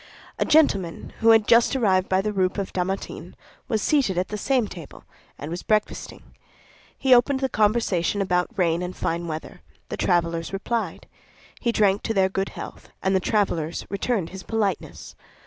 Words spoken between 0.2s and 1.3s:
A gentleman, who